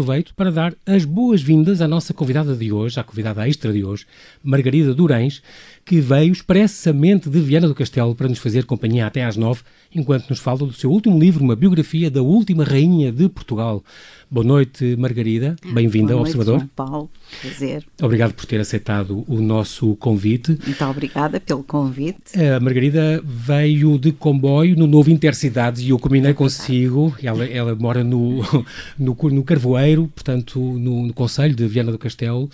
[0.00, 4.06] aproveito para dar as boas-vindas à nossa convidada de hoje, à convidada extra de hoje,
[4.42, 5.42] Margarida Durães,
[5.90, 9.62] que veio expressamente de Viana do Castelo para nos fazer companhia até às nove,
[9.92, 13.82] enquanto nos fala do seu último livro, uma biografia da última rainha de Portugal.
[14.30, 15.56] Boa noite, Margarida.
[15.72, 16.58] Bem-vinda ao Observador.
[16.58, 17.10] João Paulo,
[17.40, 17.84] prazer.
[18.00, 20.56] Obrigado por ter aceitado o nosso convite.
[20.64, 22.40] Muito obrigada pelo convite.
[22.40, 27.12] A Margarida veio de comboio no novo Intercidades e eu combinei é consigo.
[27.20, 28.40] Ela, ela mora no,
[28.96, 32.48] no, no Carvoeiro, portanto, no, no Conselho de Viana do Castelo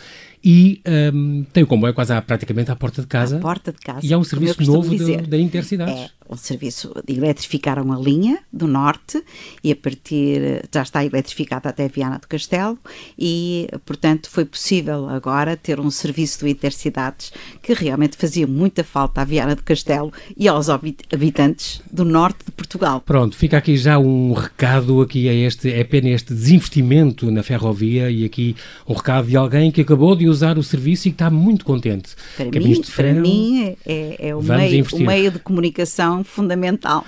[0.48, 0.80] e
[1.12, 3.38] um, tem o comboio quase à, praticamente à porta de casa.
[3.38, 4.06] À porta de casa.
[4.06, 4.94] E é um serviço novo
[5.26, 6.02] da Intercidades.
[6.02, 9.22] É o serviço, eletrificaram a linha do norte
[9.62, 12.78] e a partir, já está eletrificada até Viana do Castelo
[13.18, 19.20] e, portanto, foi possível agora ter um serviço do Intercidades que realmente fazia muita falta
[19.20, 23.00] à Viana do Castelo e aos habitantes do norte de Portugal.
[23.00, 28.10] Pronto, fica aqui já um recado aqui a este, é pena este desinvestimento na ferrovia
[28.10, 31.30] e aqui um recado de alguém que acabou de usar o serviço e que está
[31.30, 32.14] muito contente.
[32.36, 37.04] Para, mim, para mim é, é o, meio, o meio de comunicação fundamental.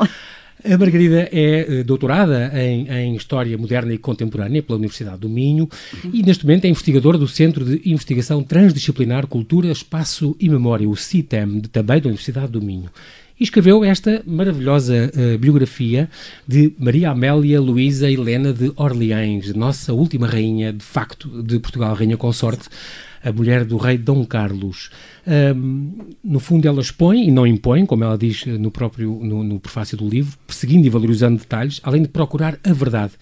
[0.65, 5.69] A Margarida é eh, doutorada em, em, História Moderna e Contemporânea pela Universidade do Minho
[6.13, 10.97] e, neste momento, é investigadora do Centro de Investigação Transdisciplinar Cultura, Espaço e Memória, o
[10.97, 12.91] CITEM, também da Universidade do Minho.
[13.39, 16.11] E escreveu esta maravilhosa uh, biografia
[16.47, 22.17] de Maria Amélia Luísa Helena de Orleans, nossa última rainha, de facto, de Portugal, rainha
[22.17, 22.69] consorte
[23.23, 24.91] a mulher do rei Dom Carlos.
[25.27, 29.61] Um, no fundo, ela expõe e não impõe, como ela diz no próprio no, no
[29.61, 33.13] prefácio do livro, perseguindo e valorizando detalhes, além de procurar a verdade.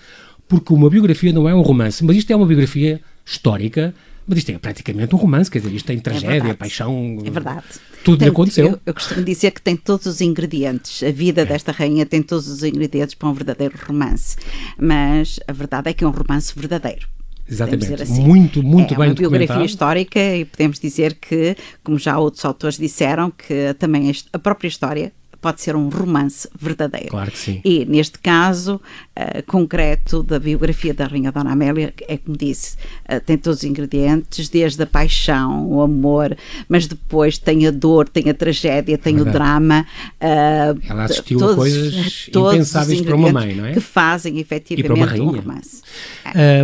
[0.49, 3.93] Porque uma biografia não é um romance, mas isto é uma biografia histórica,
[4.27, 7.19] mas isto é praticamente um romance, quer dizer, isto tem tragédia, é paixão.
[7.25, 7.65] É verdade.
[8.05, 8.67] Tudo lhe aconteceu.
[8.67, 11.03] Eu, eu, costumo dizer que tem todos os ingredientes.
[11.03, 11.45] A vida é.
[11.45, 14.37] desta rainha tem todos os ingredientes para um verdadeiro romance.
[14.79, 17.07] Mas a verdade é que é um romance verdadeiro.
[17.49, 18.03] Exatamente.
[18.03, 18.23] Assim.
[18.23, 22.77] Muito, muito é bem uma biografia histórica e podemos dizer que, como já outros autores
[22.79, 25.13] disseram, que também a própria história
[25.47, 27.09] pode ser um romance verdadeiro.
[27.11, 27.61] Claro que sim.
[27.65, 28.81] E neste caso
[29.17, 32.77] uh, concreto da biografia da Rainha Dona Amélia, é como disse,
[33.09, 36.37] uh, tem todos os ingredientes, desde a paixão, o amor,
[36.69, 39.37] mas depois tem a dor, tem a tragédia, tem Verdade.
[39.37, 39.87] o drama.
[40.21, 43.73] Uh, Ela assistiu todos, a coisas impensáveis para uma mãe, não é?
[43.73, 45.83] Que fazem efetivamente um romance.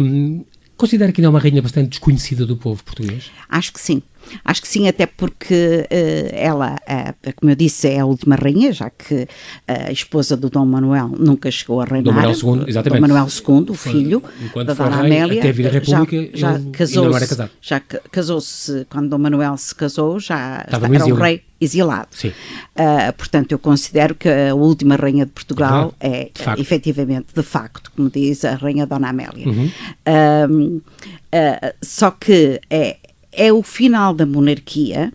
[0.02, 0.44] Um,
[0.76, 3.30] Considera que ainda é uma rainha bastante desconhecida do povo português?
[3.48, 4.02] Acho que sim.
[4.44, 8.72] Acho que sim, até porque uh, ela, uh, como eu disse, é a última rainha,
[8.72, 9.26] já que
[9.66, 12.04] a esposa do Dom Manuel nunca chegou a reinar.
[12.04, 13.00] Dom Manuel II, exatamente.
[13.00, 15.40] Dom Manuel II, o filho Enquanto da Dona Amélia.
[15.40, 17.48] Até vir a República, já, já casou-se.
[17.60, 22.08] Já casou-se, quando Dom Manuel se casou, já Estava era um rei exilado.
[22.24, 27.42] Uh, portanto, eu considero que a última rainha de Portugal é, de é efetivamente, de
[27.42, 29.46] facto, como diz a rainha Dona Amélia.
[29.46, 29.70] Uhum.
[30.06, 32.96] Uh, uh, só que é,
[33.32, 35.12] é o final da monarquia.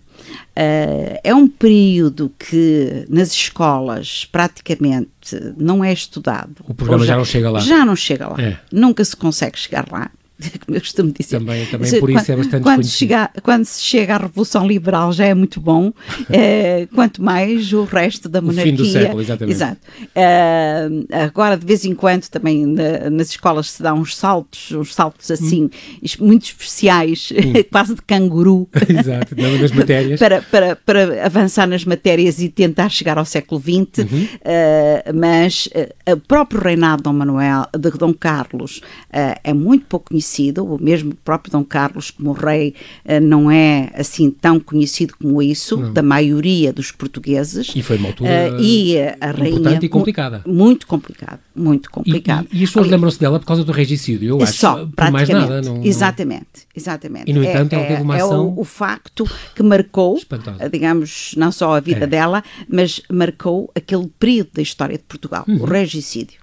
[0.57, 5.07] Uh, é um período que nas escolas praticamente
[5.55, 6.55] não é estudado.
[6.67, 7.59] O programa já, já, não chega lá.
[7.59, 8.41] Já não chega lá.
[8.41, 8.59] É.
[8.71, 10.09] Nunca se consegue chegar lá.
[10.65, 11.39] como eu costumo dizer.
[11.39, 15.11] Também, também por isso quando, é bastante quando chega, quando se chega à Revolução Liberal
[15.11, 15.91] já é muito bom,
[16.29, 18.73] é, quanto mais o resto da monarquia.
[18.73, 19.55] O fim do século, exatamente.
[19.55, 19.81] Exato.
[20.15, 24.93] É, agora, de vez em quando, também na, nas escolas se dá uns saltos, uns
[24.93, 26.07] saltos assim, hum.
[26.19, 27.53] muito especiais, hum.
[27.71, 28.69] quase de canguru.
[28.87, 30.19] Exato, nas matérias.
[30.19, 34.23] para, para, para avançar nas matérias e tentar chegar ao século XX, uhum.
[34.23, 39.85] uh, mas uh, o próprio reinado de Dom Manuel, de Dom Carlos, uh, é muito
[39.87, 44.59] pouco conhecido conhecido, o mesmo próprio Dom Carlos, como rei, eh, não é assim tão
[44.59, 45.93] conhecido como isso, não.
[45.93, 47.71] da maioria dos portugueses.
[47.75, 50.41] E foi uma altura uh, e a rainha, e complicada.
[50.45, 52.47] Muito complicada, muito complicada.
[52.51, 54.53] E, e, e as pessoas lembram-se dela por causa do regicídio, eu acho.
[54.53, 55.61] Só, por mais nada.
[55.61, 57.29] Não, exatamente, exatamente.
[57.29, 58.33] E no entanto é, ela teve uma é, ação...
[58.33, 60.69] É o, o, facto que marcou, espantosa.
[60.69, 62.07] digamos, não só a vida é.
[62.07, 65.61] dela, mas marcou aquele período da história de Portugal, uhum.
[65.61, 66.37] o regicídio.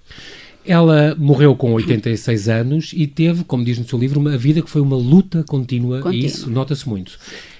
[0.67, 4.69] Ela morreu com 86 anos e teve, como diz no seu livro, uma vida que
[4.69, 6.23] foi uma luta contínua, contínua.
[6.23, 7.17] e isso nota-se muito.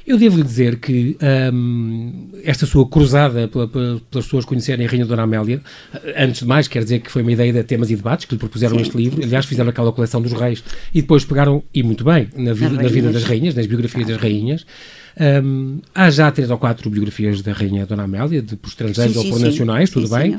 [0.07, 1.17] Eu devo lhe dizer que
[1.51, 5.61] um, esta sua cruzada pela, pela, pelas pessoas conhecerem a Rainha Dona Amélia,
[6.15, 8.39] antes de mais, quer dizer que foi uma ideia de temas e debates que lhe
[8.39, 8.81] propuseram Sim.
[8.83, 9.23] este livro.
[9.23, 10.63] Aliás, fizeram aquela coleção dos reis
[10.93, 14.17] e depois pegaram, e muito bem, na vida, na vida das rainhas, nas biografias das
[14.17, 14.63] rainhas.
[15.43, 19.19] Um, há já três ou quatro biografias da Rainha Dona Amélia, de por estrangeiros sim,
[19.19, 20.37] ou por sim, nacionais, tudo sim, bem,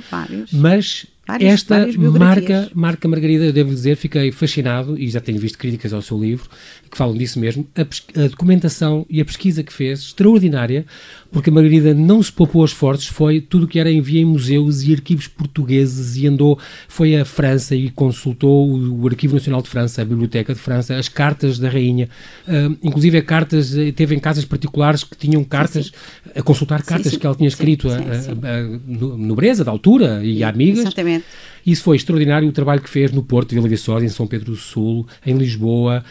[0.52, 1.06] mas
[1.40, 5.92] Esta várias marca, marca Margarida, eu devo dizer, fiquei fascinado e já tenho visto críticas
[5.92, 6.48] ao seu livro
[6.90, 7.66] que falam disso mesmo.
[7.76, 10.86] A, a, documentação e a pesquisa que fez, extraordinária,
[11.30, 14.82] porque a Margarida não se poupou esforços, foi tudo o que era envia em museus
[14.82, 16.58] e arquivos portugueses e andou,
[16.88, 20.96] foi à França e consultou o, o Arquivo Nacional de França, a Biblioteca de França,
[20.96, 22.08] as cartas da Rainha,
[22.46, 26.30] uh, inclusive cartas, eh, teve em casas particulares que tinham cartas, sim, sim.
[26.38, 27.96] a consultar cartas sim, que ela tinha escrito a,
[28.86, 30.80] nobreza da altura e amigas.
[30.80, 31.15] Exatamente.
[31.66, 34.52] Isso foi extraordinário o trabalho que fez no Porto de Vila Viçosa, em São Pedro
[34.52, 36.04] do Sul, em Lisboa,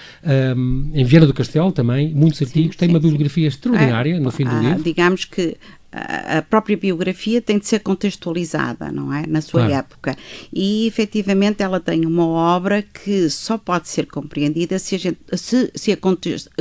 [0.58, 2.74] um, em Viana do Castelo também, muitos artigos.
[2.74, 4.84] Sim, Tem sim, uma bibliografia extraordinária é, no fim do ah, livro.
[4.84, 5.56] Digamos que
[5.96, 9.26] a própria biografia tem de ser contextualizada, não é?
[9.26, 9.74] Na sua claro.
[9.76, 10.18] época.
[10.52, 15.72] E efetivamente ela tem uma obra que só pode ser compreendida se a, gente, se,
[15.74, 15.98] se a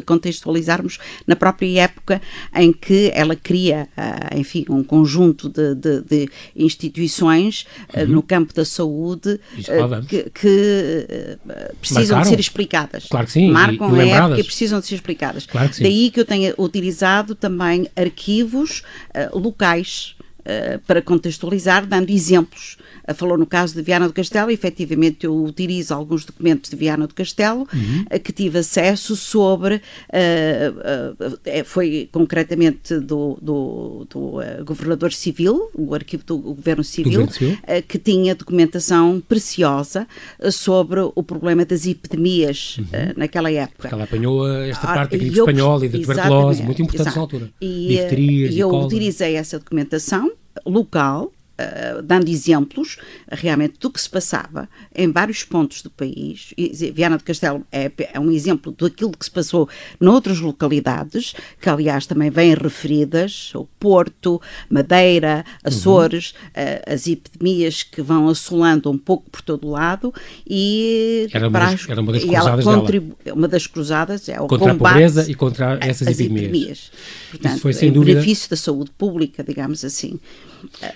[0.05, 2.23] contextualizarmos na própria época
[2.55, 8.07] em que ela cria, uh, enfim, um conjunto de, de, de instituições uh, uhum.
[8.07, 11.39] no campo da saúde uh, que, que
[11.81, 12.23] precisam Marcaram.
[12.23, 13.07] de ser explicadas.
[13.11, 13.51] Claro que sim.
[13.51, 15.47] Marcam e, e a época e precisam de ser explicadas.
[15.47, 15.83] Claro que.
[15.83, 18.85] Daí que eu tenha utilizado também arquivos
[19.33, 22.77] locais uh, para contextualizar, dando exemplos.
[23.09, 26.77] Uh, falou no caso de Viana do Castelo, e efetivamente eu utilizo alguns documentos de
[26.77, 28.05] Viana do Castelo uhum.
[28.13, 29.81] uh, que tive acesso sobre,
[31.65, 37.59] foi concretamente do, do, do governador civil, o arquivo do governo civil, civil.
[37.89, 40.07] que tinha documentação preciosa
[40.51, 42.85] sobre o problema das epidemias uhum.
[43.17, 43.83] naquela época.
[43.83, 47.51] Porque ela apanhou esta parte da gripe espanhola e da tuberculose, muito importante na altura.
[47.61, 47.99] E,
[48.51, 50.33] e eu utilizei essa documentação
[50.65, 52.99] local Uh, dando exemplos
[53.31, 56.53] realmente do que se passava em vários pontos do país.
[56.93, 59.69] Viana do Castelo é, é, um exemplo daquilo que se passou
[60.01, 66.65] noutras localidades, que aliás também vêm referidas, o Porto, Madeira, Açores, uhum.
[66.65, 70.13] uh, as epidemias que vão assolando um pouco por todo o lado
[70.45, 74.73] e era uma, das, era uma das cruzadas contribu- Uma das cruzadas é o contra
[74.73, 76.43] combate a pobreza e contra essas epidemias.
[76.47, 76.91] epidemias.
[77.31, 78.15] Portanto, Isso foi sem em dúvida...
[78.15, 80.19] benefício da saúde pública, digamos assim.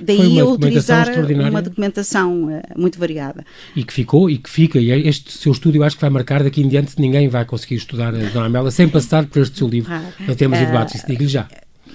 [0.00, 1.08] Daí eu utilizar
[1.50, 3.44] uma documentação uh, muito variada.
[3.74, 6.10] E que ficou e que fica, e é este seu estudo eu acho que vai
[6.10, 9.58] marcar daqui em diante, ninguém vai conseguir estudar a Dona Amélia sem passar por este
[9.58, 11.48] seu livro, ah, em termos uh, de debates, isso digo-lhe já.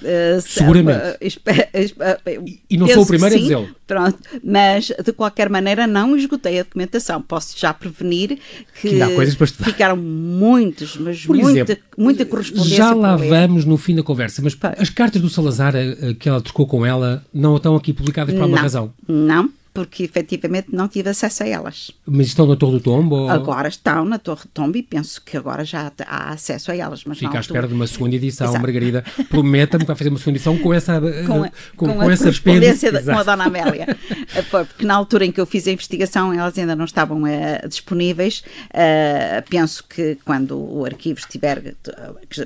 [0.04, 1.00] Uh, Seguramente.
[1.00, 3.68] Uh, uh, e não sou o primeiro a dizê-lo.
[3.86, 7.22] Pronto, mas de qualquer maneira não esgotei a documentação.
[7.22, 8.38] Posso já prevenir
[8.80, 12.76] que, que ficaram muitos, mas Por muita, exemplo, muita correspondência.
[12.76, 15.74] Já lá vamos no fim da conversa, mas as cartas do Salazar
[16.18, 18.92] que ela trocou com ela não estão aqui publicadas por alguma razão?
[19.08, 21.90] Não porque efetivamente não tive acesso a elas.
[22.06, 23.16] Mas estão na Torre do Tombo?
[23.16, 23.28] Ou...
[23.28, 27.04] Agora estão na Torre do Tombo e penso que agora já há acesso a elas.
[27.04, 28.62] Mas Fica à espera de uma segunda edição, Exato.
[28.62, 29.04] Margarida.
[29.28, 32.24] Prometa-me que vai fazer uma segunda edição com essa com, a, com, com, com essa
[32.24, 33.84] correspondência com a Dona Amélia.
[34.34, 37.68] Eh, porque na altura em que eu fiz a investigação elas ainda não estavam uh,
[37.68, 38.42] disponíveis.
[38.70, 41.74] Uh, penso que quando o arquivo estiver,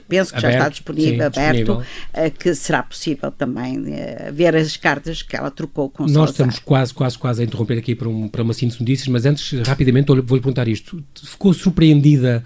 [0.08, 1.86] penso que aberto, já está disponível, sim, aberto, disponível.
[2.14, 3.84] Uh, que será possível também
[4.32, 6.32] ver as cartas que ela trocou com o Nós Salazar.
[6.32, 9.26] estamos quase, quase quase a interromper aqui para, um, para uma síntese de notícias, mas
[9.26, 11.02] antes, rapidamente, vou-lhe perguntar isto.
[11.14, 12.44] Ficou surpreendida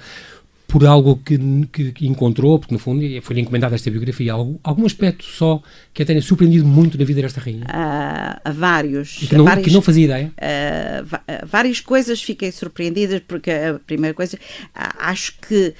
[0.72, 1.38] por algo que,
[1.70, 6.02] que, que, encontrou, porque no fundo foi-lhe encomendada esta biografia, algum, algum aspecto só que
[6.02, 7.66] a tenha surpreendido muito na vida desta rainha?
[7.66, 9.20] Uh, vários.
[9.20, 10.32] E que não, vários, que não fazia ideia?
[10.38, 15.74] Uh, várias coisas fiquei surpreendida, porque a primeira coisa, uh, acho que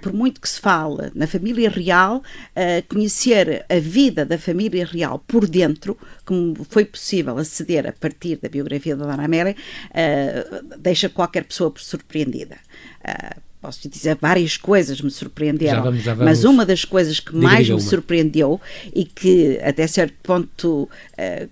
[0.00, 2.22] por muito que se fale na família real,
[2.88, 8.48] conhecer a vida da família real por dentro, como foi possível aceder a partir da
[8.48, 9.56] biografia da Dona Amélia,
[10.78, 12.56] deixa qualquer pessoa surpreendida.
[13.60, 16.24] Posso dizer várias coisas me surpreenderam, já vamos, já vamos.
[16.24, 18.60] mas uma das coisas que mais me surpreendeu
[18.94, 20.88] e que até certo ponto
[21.18, 21.48] uh,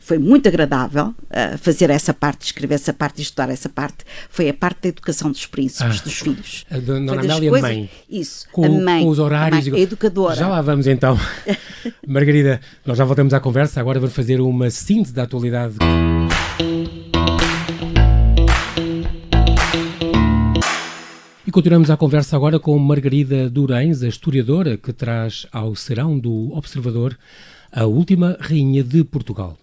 [0.00, 4.50] foi muito agradável uh, fazer essa parte, escrever essa parte e estudar essa parte, foi
[4.50, 6.66] a parte da educação dos príncipes, ah, dos filhos.
[6.70, 7.90] A Dona Amélia coisas, mãe.
[8.10, 9.02] Isso, com, a mãe.
[9.02, 9.66] Com os horários.
[9.66, 10.36] A, mãe, a educadora.
[10.36, 11.18] Já lá vamos então.
[12.06, 15.76] Margarida, nós já voltamos à conversa, agora vamos fazer uma síntese da atualidade.
[21.58, 27.18] Continuamos a conversa agora com Margarida Durães, a historiadora que traz ao serão do Observador
[27.72, 29.58] a última rainha de Portugal.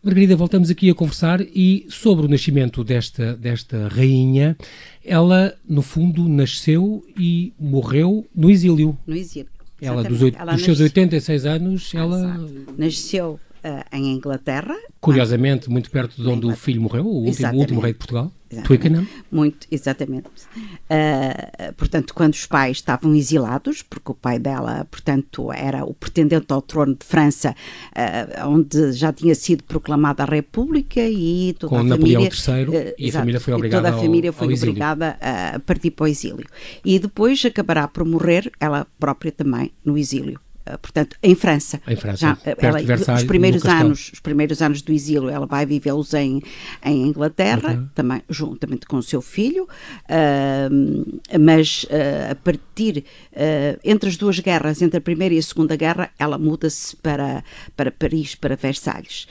[0.00, 4.56] Margarida, voltamos aqui a conversar e sobre o nascimento desta, desta rainha,
[5.04, 8.96] ela, no fundo, nasceu e morreu no exílio.
[9.04, 9.50] No exílio.
[9.82, 12.40] Ela, dos, ela dos seus 86 anos, ela...
[12.78, 13.53] Nasceu uh,
[13.92, 17.98] em Inglaterra, Curiosamente, muito perto de onde o filho morreu, o último, último rei de
[17.98, 18.32] Portugal.
[18.62, 19.06] Twickenham.
[19.30, 20.28] Muito, exatamente.
[20.56, 26.46] Uh, portanto, quando os pais estavam exilados, porque o pai dela, portanto, era o pretendente
[26.52, 27.54] ao trono de França,
[27.90, 32.70] uh, onde já tinha sido proclamada a República e toda Com a Napoleão família...
[32.70, 35.58] III uh, e a família foi obrigada toda a família ao, foi ao obrigada a
[35.58, 36.46] partir para o exílio.
[36.82, 40.40] E depois acabará por morrer, ela própria também, no exílio.
[40.66, 41.80] Eh, portanto, em França.
[41.86, 42.80] Em França, Já, ela,
[43.16, 46.42] os primeiros anos, os primeiros anos do exílio, ela vai vivê-los em,
[46.84, 47.88] em Inglaterra, uhum.
[47.94, 54.38] também juntamente com o seu filho, uh, mas uh, a partir uh, entre as duas
[54.38, 57.44] guerras, entre a primeira e a segunda guerra, ela muda-se para
[57.76, 59.26] para Paris, para Versalhes,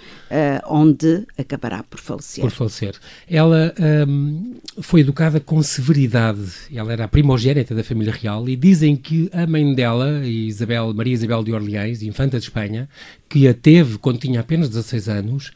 [0.68, 2.44] onde acabará por falecer.
[2.44, 2.96] Por falecer.
[3.30, 3.74] Ela
[4.08, 6.52] um, foi educada com severidade.
[6.74, 11.14] Ela era a primogênita da família real e dizem que a mãe dela, Isabel Maria
[11.24, 12.90] Isabel de Orleães, infanta de Espanha,
[13.34, 15.52] que a teve quando tinha apenas 16 anos,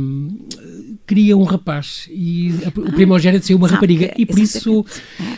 [0.00, 0.48] um,
[1.06, 2.08] queria um rapaz.
[2.10, 4.14] E a, o primogênito saiu uma rapariga.
[4.16, 4.82] e por isso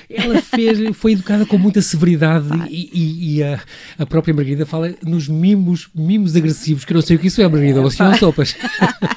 [0.08, 3.60] ela fez, foi educada com muita severidade e, e, e a,
[3.98, 7.42] a, própria Margarida fala nos mimos, mimos agressivos, que eu não sei o que isso
[7.42, 8.54] é, Margarida, ou se são sopas.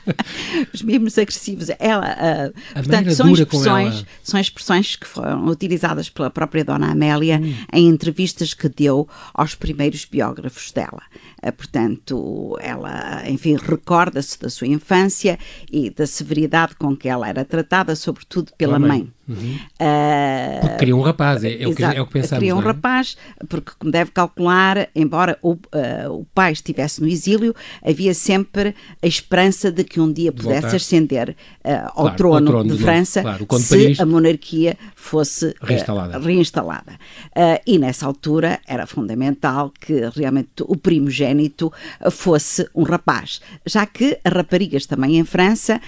[0.73, 6.65] Os mimos agressivos, ela, uh, portanto, são expressões, são expressões que foram utilizadas pela própria
[6.65, 7.53] Dona Amélia hum.
[7.71, 11.03] em entrevistas que deu aos primeiros biógrafos dela.
[11.43, 15.39] Uh, portanto, ela, enfim, recorda-se da sua infância
[15.71, 18.89] e da severidade com que ela era tratada, sobretudo pela mãe.
[18.89, 19.13] mãe.
[19.31, 19.55] Uhum.
[19.79, 22.39] Uh, porque queria um rapaz, é, é, o, que, é o que pensamos.
[22.39, 22.65] Queria um é?
[22.65, 23.15] rapaz,
[23.47, 25.57] porque, como deve calcular, embora o, uh,
[26.11, 30.75] o pai estivesse no exílio, havia sempre a esperança de que um dia pudesse Voltar.
[30.75, 36.19] ascender uh, ao, claro, trono ao, trono de, França claro, se a monarquia fosse reinstalada.
[36.19, 36.99] reinstalada.
[37.65, 41.71] e nessa altura era fundamental que realmente o primogênito
[42.11, 45.79] fosse um rapaz, já que as raparigas também em França,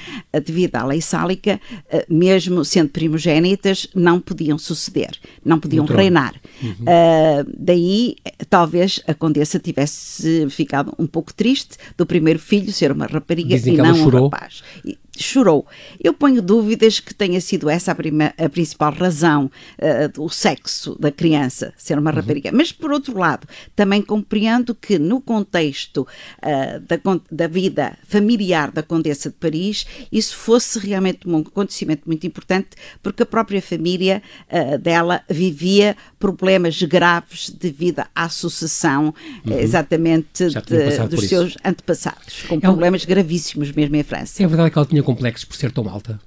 [0.46, 1.60] devido à lei sálica,
[2.08, 5.12] mesmo sendo primogênito, primogênitas não podiam suceder,
[5.44, 6.36] não podiam reinar.
[6.62, 6.72] Uhum.
[6.72, 8.16] Uh, daí,
[8.50, 13.76] talvez a condessa tivesse ficado um pouco triste do primeiro filho ser uma rapariga Dizem
[13.76, 14.64] e não um rapaz.
[14.86, 15.66] E, chorou.
[16.04, 20.98] Eu ponho dúvidas que tenha sido essa a, prima, a principal razão uh, do sexo
[21.00, 22.16] da criança, ser uma uhum.
[22.18, 22.52] rapariga.
[22.52, 26.98] Mas, por outro lado, também compreendo que no contexto uh, da,
[27.32, 32.70] da vida familiar da Condessa de Paris, isso fosse realmente um acontecimento muito importante,
[33.02, 39.14] porque a própria família uh, dela vivia problemas graves devido à sucessão,
[39.46, 39.60] uhum.
[39.60, 44.42] exatamente, de, dos seus antepassados, com é problemas gravíssimos mesmo em França.
[44.42, 46.18] É verdade que ela tinha complexos por ser tão alta?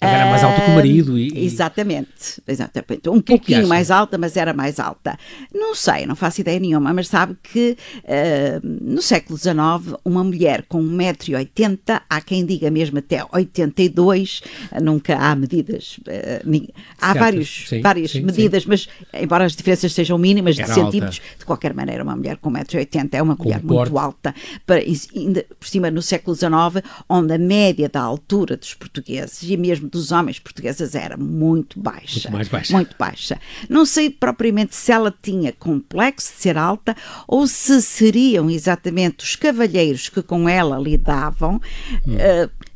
[0.00, 1.18] Era mais alta que o marido.
[1.18, 3.08] E, exatamente, exatamente.
[3.08, 5.18] Um que é pouquinho que mais alta, mas era mais alta.
[5.52, 10.64] Não sei, não faço ideia nenhuma, mas sabe que uh, no século XIX, uma mulher
[10.68, 14.42] com 1,80m, há quem diga mesmo até 82,
[14.82, 17.18] nunca há medidas, uh, há certo.
[17.18, 18.68] vários, sim, várias sim, medidas, sim.
[18.68, 21.38] mas embora as diferenças sejam mínimas era de centímetros, alta.
[21.38, 23.98] de qualquer maneira, uma mulher com 1,80m é uma com mulher muito porte.
[23.98, 24.34] alta,
[24.66, 29.88] para, ainda por cima no século XIX, onde a média da altura dos portugueses mesmo
[29.88, 32.28] dos homens portugueses era muito baixa.
[32.28, 32.72] Muito mais baixa.
[32.72, 33.40] Muito baixa.
[33.68, 36.96] Não sei propriamente se ela tinha complexo de ser alta
[37.26, 41.60] ou se seriam exatamente os cavalheiros que com ela lidavam.
[42.06, 42.14] Hum.
[42.14, 42.73] Uh,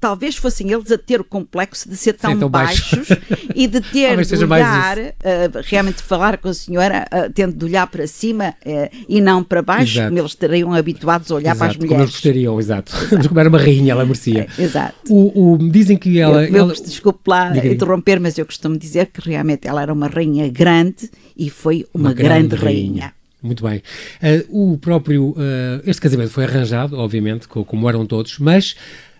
[0.00, 3.08] talvez fossem eles a ter o complexo de ser tão, tão baixos
[3.54, 5.12] e de ter de olhar, uh,
[5.64, 9.62] realmente falar com a senhora, uh, tendo de olhar para cima uh, e não para
[9.62, 10.08] baixo, exato.
[10.08, 11.90] como eles estariam habituados a olhar exato, para as mulheres.
[11.90, 12.92] Como eles gostariam, exato.
[13.12, 14.46] Mas como era uma rainha, ela merecia.
[14.58, 14.94] É, exato.
[15.10, 16.44] O, o, dizem que ela.
[16.44, 16.74] Eu, ela...
[16.74, 21.50] desculpe lá interromper, mas eu costumo dizer que realmente ela era uma rainha grande e
[21.50, 23.02] foi uma, uma grande, grande rainha.
[23.02, 23.14] rainha.
[23.42, 23.82] Muito bem.
[24.48, 25.30] Uh, o próprio.
[25.30, 28.74] Uh, este casamento foi arranjado, obviamente, como eram todos, mas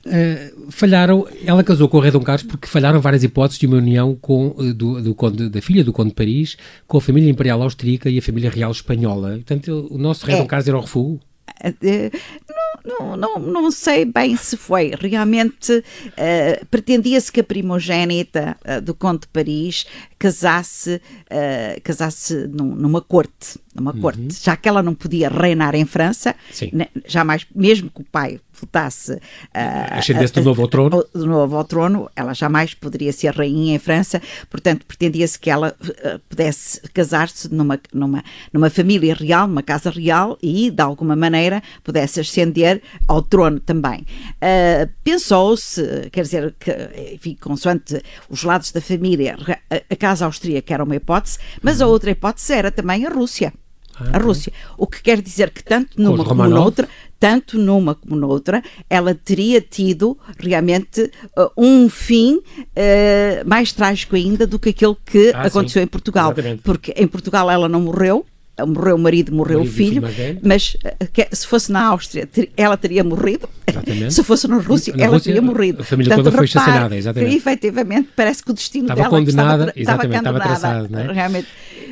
[0.07, 3.79] Uh, falharam, ela casou com o rei Dom Carlos porque falharam várias hipóteses de uma
[3.79, 6.57] união com, uh, do, do conde, da filha do conde de Paris
[6.87, 9.31] com a família imperial austríaca e a família real espanhola.
[9.37, 10.39] Portanto, o nosso rei é.
[10.39, 11.21] Dom Carlos era o refúgio?
[11.65, 12.11] Uh,
[12.85, 14.93] não, não, não sei bem se foi.
[15.01, 19.87] Realmente uh, pretendia-se que a primogênita uh, do Conde de Paris
[20.19, 24.01] casasse, uh, casasse num, numa corte, numa uhum.
[24.03, 26.35] corte, já que ela não podia reinar em França,
[26.73, 29.19] né, jamais, mesmo que o pai votasse uh,
[29.91, 33.79] ascendesse do novo ao trono, do novo ao trono, ela jamais poderia ser rainha em
[33.79, 34.21] França,
[34.51, 40.39] portanto pretendia-se que ela uh, pudesse casar-se numa, numa, numa família real, numa casa real
[40.43, 44.07] e de alguma maneira pudesse ascender ao trono também.
[44.37, 46.71] Uh, Pensou-se, quer dizer, que,
[47.15, 49.37] enfim, consoante os lados da família,
[49.71, 53.53] a, a casa austríaca era uma hipótese, mas a outra hipótese era também a Rússia.
[53.99, 54.53] Ah, a Rússia.
[54.77, 59.61] O que quer dizer que tanto numa como noutra, tanto numa como noutra, ela teria
[59.61, 65.81] tido realmente uh, um fim uh, mais trágico ainda do que aquele que ah, aconteceu
[65.81, 65.85] sim.
[65.85, 66.33] em Portugal.
[66.33, 66.63] Exatamente.
[66.63, 68.27] Porque em Portugal ela não morreu,
[68.67, 70.03] morreu o marido, morreu o, marido o filho,
[70.43, 73.49] mas eh, se fosse na Áustria, ela teria morrido.
[73.75, 74.15] Exatamente.
[74.15, 75.83] Se fosse na Rússia, na ela Rússia, teria morrido.
[75.83, 77.31] A família Portanto, toda foi assassinada, exatamente.
[77.31, 81.13] Que, efetivamente, parece que o destino estava dela condenada, estava, exatamente, estava, traçado, não é?
[81.13, 81.49] Realmente.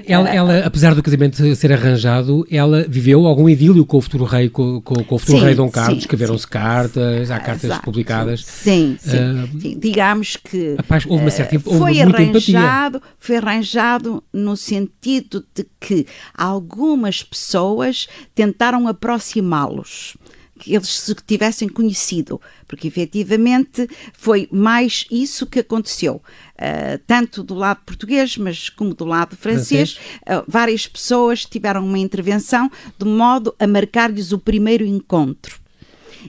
[0.07, 4.49] Ela, ela, apesar do casamento ser arranjado, ela viveu algum idílio com o futuro rei,
[4.49, 7.85] com, com, com o futuro sim, rei Dom Carlos, escreveram-se cartas, há cartas Exato.
[7.85, 8.45] publicadas.
[8.45, 9.79] Sim, sim, uh, sim.
[9.79, 13.01] Digamos que rapaz, houve uma certa houve foi arranjado, empatia.
[13.19, 20.17] Foi arranjado no sentido de que algumas pessoas tentaram aproximá-los
[20.62, 26.23] que eles se tivessem conhecido, porque efetivamente foi mais isso que aconteceu.
[26.54, 31.99] Uh, tanto do lado português, mas como do lado francês, uh, várias pessoas tiveram uma
[31.99, 35.61] intervenção de modo a marcar-lhes o primeiro encontro.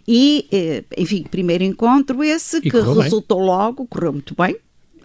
[0.07, 3.47] E, uh, enfim, primeiro encontro esse, e que resultou bem.
[3.47, 4.55] logo, correu muito bem,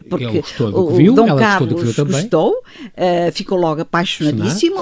[0.09, 2.21] porque ele gostou do que viu, Dom ela Carlos gostou do que viu também.
[2.23, 4.81] Gostou, uh, ficou logo apaixonadíssimo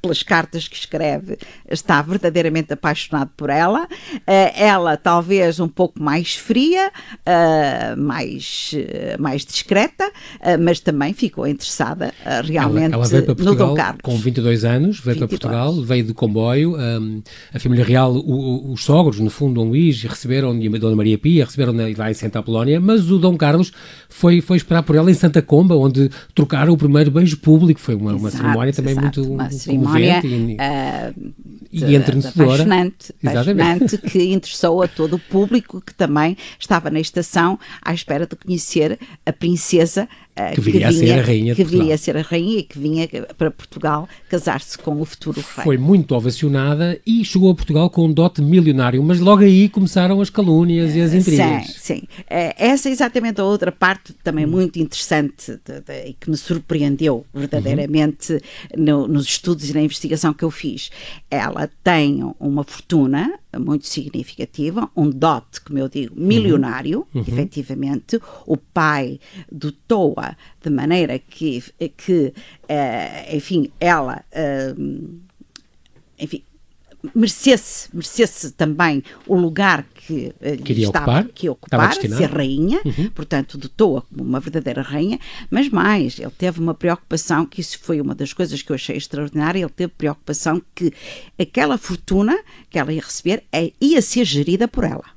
[0.00, 3.84] pelas cartas que escreve, está verdadeiramente apaixonado por ela.
[3.84, 8.74] Uh, ela talvez um pouco mais fria, uh, mais,
[9.18, 10.10] mais discreta,
[10.60, 12.12] mas também ficou interessada
[12.44, 14.00] realmente ela, ela veio para Portugal no Dom Carlos.
[14.02, 15.18] Com 22 anos, veio 22.
[15.18, 16.76] para Portugal, veio de comboio.
[16.76, 20.96] Um, a família real, o, os sogros, no fundo, Dom Luís, receberam, e a Dona
[20.96, 23.72] Maria Pia, receberam lá em Santa Apolónia, mas o Dom Carlos
[24.08, 27.80] foi, foi esperar por ela em Santa Comba, onde trocaram o primeiro beijo público.
[27.80, 29.20] Foi uma, exato, uma cerimónia também exato.
[29.20, 31.34] muito uma cerimónia, comovente uh,
[31.84, 32.62] e, entrenecedora.
[32.62, 38.26] Apaixonante, apaixonante que interessou a todo o público que também estava na estação à espera
[38.26, 40.08] de conhecer a princesa
[40.54, 42.62] que viria, que vinha, a ser a rainha que viria a ser a rainha e
[42.62, 45.64] que vinha para Portugal casar-se com o futuro rei.
[45.64, 50.20] Foi muito ovacionada e chegou a Portugal com um dote milionário, mas logo aí começaram
[50.20, 51.68] as calúnias e as intrigas.
[51.68, 52.02] Sim, sim.
[52.20, 54.50] Uh, essa é exatamente a outra parte também hum.
[54.50, 55.58] muito interessante
[56.06, 58.38] e que me surpreendeu verdadeiramente uhum.
[58.76, 60.90] no, nos estudos e na investigação que eu fiz.
[61.30, 67.20] Ela tem uma fortuna muito significativa, um dote, como eu digo, milionário, uhum.
[67.20, 67.24] uhum.
[67.26, 68.20] efetivamente.
[68.46, 69.18] O pai
[69.50, 71.62] dotou-a de maneira que,
[71.96, 72.32] que
[72.64, 75.20] uh, enfim, ela, uh,
[76.18, 76.42] enfim,
[77.14, 83.10] merecesse, merecesse também o lugar que uh, Queria estava, ocupar, que ocupar, ser rainha, uhum.
[83.10, 85.18] portanto dotou-a como uma verdadeira rainha,
[85.50, 88.96] mas mais, ele teve uma preocupação, que isso foi uma das coisas que eu achei
[88.96, 90.92] extraordinária, ele teve preocupação que
[91.38, 92.38] aquela fortuna
[92.70, 95.15] que ela ia receber é, ia ser gerida por ela.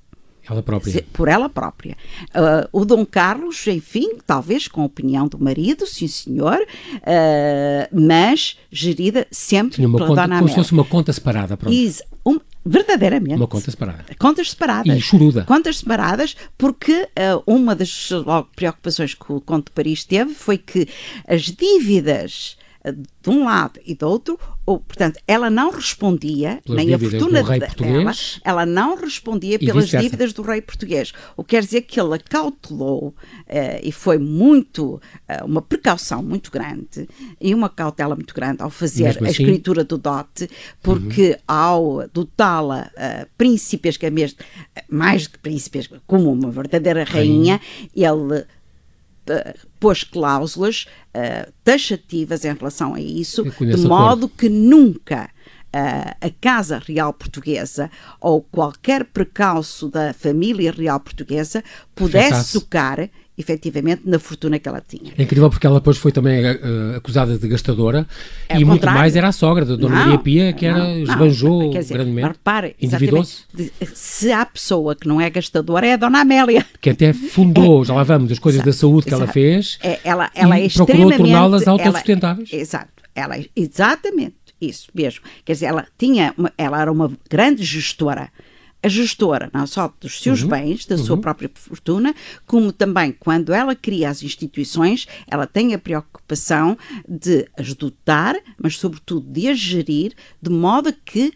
[0.49, 1.05] Ela própria.
[1.13, 1.95] Por ela própria.
[2.29, 8.57] Uh, o Dom Carlos, enfim, talvez com a opinião do marido, sim senhor, uh, mas
[8.71, 11.73] gerida sempre Tinha uma pela conta, Dona Como se fosse uma conta separada, pronto.
[11.73, 13.35] Is, um, verdadeiramente.
[13.35, 14.05] Uma conta separada.
[14.17, 14.97] Contas separadas.
[14.97, 15.43] E choruda.
[15.43, 18.09] Contas separadas, porque uh, uma das
[18.55, 20.87] preocupações que o Conde de Paris teve foi que
[21.27, 26.93] as dívidas de um lado e do outro, ou, portanto, ela não respondia, pelas nem
[26.93, 28.13] a fortuna dela,
[28.43, 31.11] ela não respondia e pelas dívidas do rei português.
[31.35, 33.13] O que quer dizer que ele acautelou, uh,
[33.83, 37.09] e foi muito, uh, uma precaução muito grande,
[37.41, 40.49] e uma cautela muito grande ao fazer assim, a escritura do dote,
[40.81, 41.37] porque uhum.
[41.47, 44.39] ao dotá-la uh, príncipes, mesmo,
[44.89, 47.61] mais que príncipes, como uma verdadeira rainha, rainha.
[47.93, 48.45] ele
[49.79, 54.29] pôs cláusulas uh, taxativas em relação a isso, de modo acordo.
[54.29, 55.29] que nunca
[55.75, 57.89] uh, a Casa Real Portuguesa
[58.19, 61.63] ou qualquer precalço da família real portuguesa
[61.95, 65.13] pudesse tocar efetivamente na fortuna que ela tinha.
[65.17, 68.05] É incrível porque ela depois foi também uh, acusada de gastadora
[68.49, 71.71] é e muito mais era a sogra da Dona Maria Pia que era, não, esbanjou
[71.71, 73.43] dizer, grandemente, repare, endividou-se.
[73.93, 76.65] Se há pessoa que não é gastadora é a Dona Amélia.
[76.81, 79.23] Que até fundou, é, já lá vamos, as coisas exato, da saúde que exato.
[79.23, 82.51] ela fez é, ela, ela e é procurou torná-las autossustentáveis.
[82.51, 85.21] exato, ela, é, exatamente, isso mesmo.
[85.45, 88.29] Quer dizer, ela tinha, ela era uma grande gestora
[88.81, 90.49] a gestora não só dos seus uhum.
[90.49, 91.03] bens, da uhum.
[91.03, 92.15] sua própria fortuna,
[92.45, 98.77] como também quando ela cria as instituições, ela tem a preocupação de as dotar, mas
[98.77, 101.33] sobretudo de as gerir, de modo que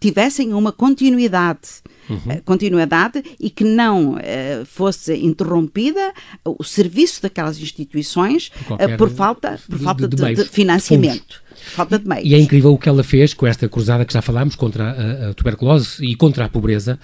[0.00, 1.82] tivessem uma continuidade.
[2.08, 2.20] Uhum.
[2.28, 9.10] Eh, continuidade e que não uh, fosse interrompida o serviço daquelas instituições por, uh, por
[9.10, 11.42] falta, por falta de, de, de, de financiamento.
[11.70, 12.28] Falta de meios.
[12.28, 15.30] E é incrível o que ela fez com esta cruzada que já falámos contra a,
[15.30, 16.98] a tuberculose e contra a pobreza.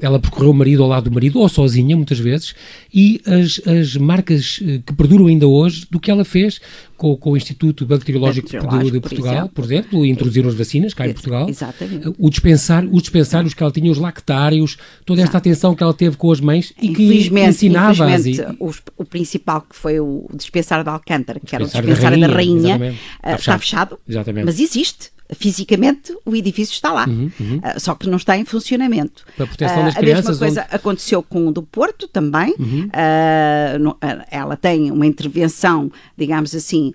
[0.00, 2.54] Ela percorreu o marido ao lado do marido, ou sozinha, muitas vezes,
[2.92, 6.60] e as, as marcas eh, que perduram ainda hoje do que ela fez
[6.98, 10.92] com, com o Instituto Bacteriológico, Bacteriológico de Portugal, por exemplo, por exemplo introduziram as vacinas
[10.92, 11.48] cá em Portugal.
[11.48, 12.12] Exatamente.
[12.18, 15.48] O dispensar, os dispensários que ela tinha, os lactários, toda esta Exato.
[15.48, 18.10] atenção que ela teve com as mães e que ensinava.
[18.10, 18.56] Infelizmente, e...
[18.62, 22.78] o, o, principal que foi o dispensário de Alcântara, que era o dispensário da Rainha,
[22.78, 23.97] da rainha uh, está fechado.
[24.06, 24.44] Exatamente.
[24.46, 27.58] Mas existe fisicamente o edifício está lá, uhum, uhum.
[27.58, 29.24] Uh, só que não está em funcionamento.
[29.36, 30.26] Para a proteção das uh, a crianças.
[30.26, 30.76] A mesma coisa onde...
[30.76, 32.54] aconteceu com o do Porto também.
[32.58, 32.86] Uhum.
[32.86, 33.96] Uh,
[34.30, 36.92] ela tem uma intervenção, digamos assim,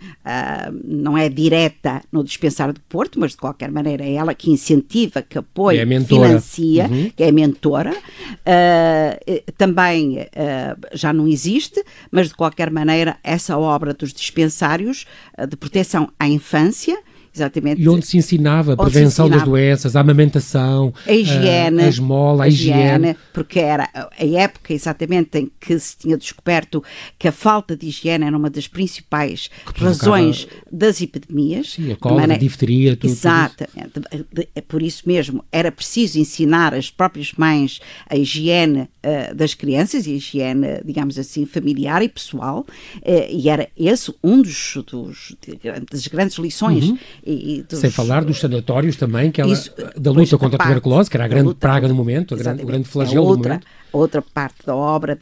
[0.84, 5.22] não é direta no dispensário do Porto, mas de qualquer maneira é ela que incentiva,
[5.22, 7.12] que apoia, é que financia, uhum.
[7.15, 7.93] que é mentora.
[9.58, 10.28] também
[10.93, 15.06] já não existe, mas de qualquer maneira essa obra dos dispensários
[15.48, 16.98] de proteção à infância
[17.36, 17.82] Exatamente.
[17.82, 19.30] E onde se ensinava a prevenção ensinava.
[19.30, 22.80] das doenças, a amamentação, a higiene, a, a esmola, a, a higiene.
[22.80, 23.17] higiene.
[23.34, 26.84] Porque era a época exatamente em que se tinha descoberto
[27.17, 31.72] que a falta de higiene era uma das principais razões das epidemias.
[31.72, 32.39] Sim, a cólera, maneira...
[32.39, 33.10] a difteria, tudo.
[33.10, 33.91] Exatamente.
[34.54, 40.06] É por isso mesmo era preciso ensinar as próprias mães a higiene uh, das crianças
[40.06, 42.63] e a higiene, digamos assim, familiar e pessoal.
[42.98, 45.36] Uh, e era esse um dos, dos
[45.91, 46.89] das grandes lições.
[46.89, 47.79] Uhum e, dos...
[47.79, 51.25] Sem falar dos sanatórios também, que ela, Isso, da luta contra a tuberculose, que era
[51.25, 54.65] a grande luta, praga do momento, grande, o grande flagelo outra, do momento outra parte
[54.65, 55.17] da obra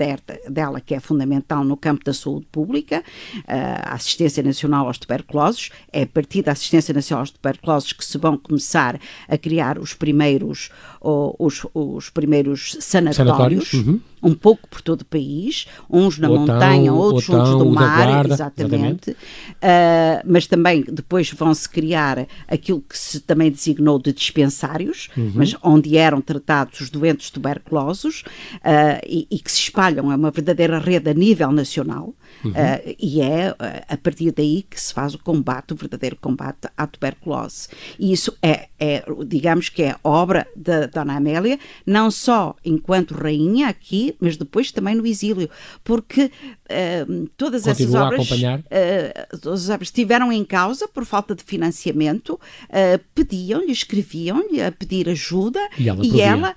[0.49, 3.03] dela que é fundamental no campo da saúde pública,
[3.45, 5.69] a Assistência Nacional aos Tuberculosos.
[5.91, 9.93] É a partir da Assistência Nacional aos Tuberculosos que se vão começar a criar os
[9.93, 10.69] primeiros,
[11.01, 13.17] os, os primeiros sanatórios.
[13.17, 13.99] sanatórios uhum.
[14.21, 18.07] Um pouco por todo o país, uns na Otão, montanha, outros Otão, juntos do mar,
[18.07, 19.09] guarda, exatamente.
[19.09, 19.11] exatamente.
[19.11, 25.31] Uh, mas também depois vão-se criar aquilo que se também designou de dispensários, uhum.
[25.35, 28.23] mas onde eram tratados os doentes tuberculosos
[28.57, 32.51] uh, e, e, que se espalham, é uma verdadeira rede a nível nacional, uhum.
[32.51, 33.55] uh, e é
[33.87, 37.67] a partir daí que se faz o combate, o verdadeiro combate à tuberculose.
[37.99, 43.67] E isso é, é digamos que é obra da Dona Amélia, não só enquanto rainha
[43.67, 45.49] aqui, mas depois também no exílio,
[45.83, 51.35] porque uh, todas Continua essas obras, uh, todas as obras estiveram em causa por falta
[51.35, 56.55] de financiamento, uh, pediam-lhe, escreviam-lhe a pedir ajuda e ela, e ela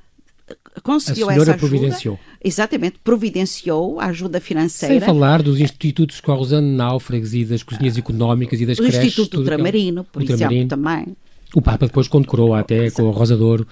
[0.82, 1.58] conseguiu essa ajuda.
[1.58, 2.18] providenciou.
[2.42, 4.94] Exatamente, providenciou a ajuda financeira.
[4.94, 9.02] Sem falar dos institutos Corrosano Náufragos e das cozinhas económicas e das o creches.
[9.02, 11.16] O Instituto Ultramarino, por exemplo, também.
[11.54, 13.64] O Papa depois condecorou até com o Rosador.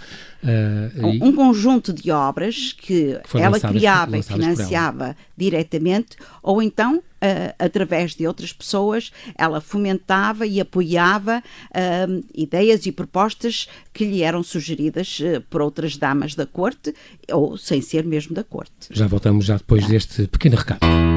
[0.42, 6.98] Uh, um, um, conjunto de obras que, que ela criava e financiava diretamente, ou então,
[6.98, 14.22] uh, através de outras pessoas, ela fomentava e apoiava uh, ideias e propostas que lhe
[14.22, 16.94] eram sugeridas por outras damas da corte,
[17.30, 18.88] ou sem ser mesmo da corte.
[18.90, 21.11] Já voltamos já depois deste pequeno recado.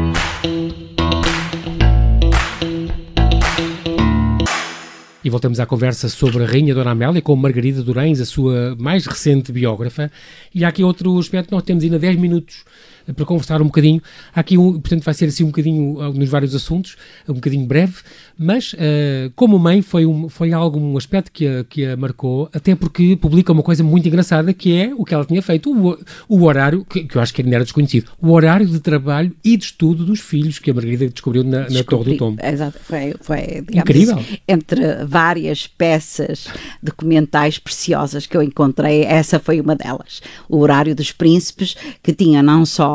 [5.26, 9.08] E voltamos à conversa sobre a Rainha Dona Amélia com Margarida Durães, a sua mais
[9.08, 10.12] recente biógrafa.
[10.54, 12.64] E há aqui outro aspecto, nós temos ainda 10 minutos
[13.14, 14.02] para conversar um bocadinho.
[14.34, 16.96] Há aqui, um, portanto, vai ser assim um bocadinho uh, nos vários assuntos,
[17.28, 17.96] um bocadinho breve,
[18.38, 22.50] mas uh, como mãe foi, um, foi algo, um aspecto que a, que a marcou,
[22.54, 25.98] até porque publica uma coisa muito engraçada que é o que ela tinha feito, o,
[26.28, 29.58] o horário, que, que eu acho que ainda era desconhecido, o horário de trabalho e
[29.58, 32.42] de estudo dos filhos que a Margarida descobriu na, na Torre do Tombo.
[32.44, 34.24] Exato, foi, foi Incrível.
[34.48, 36.48] entre várias peças
[36.82, 40.22] documentais preciosas que eu encontrei, essa foi uma delas.
[40.50, 42.95] O horário dos príncipes, que tinha não só